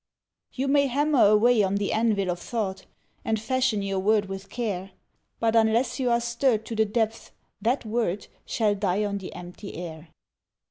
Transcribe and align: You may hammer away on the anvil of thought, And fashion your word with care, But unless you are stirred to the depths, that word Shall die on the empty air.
You 0.53 0.67
may 0.67 0.87
hammer 0.87 1.27
away 1.27 1.61
on 1.61 1.75
the 1.75 1.93
anvil 1.93 2.31
of 2.31 2.39
thought, 2.39 2.87
And 3.23 3.39
fashion 3.39 3.83
your 3.83 3.99
word 3.99 4.25
with 4.25 4.49
care, 4.49 4.93
But 5.39 5.55
unless 5.55 5.99
you 5.99 6.09
are 6.09 6.19
stirred 6.19 6.65
to 6.65 6.75
the 6.75 6.85
depths, 6.85 7.29
that 7.61 7.85
word 7.85 8.25
Shall 8.43 8.73
die 8.73 9.03
on 9.05 9.19
the 9.19 9.31
empty 9.35 9.75
air. 9.75 10.07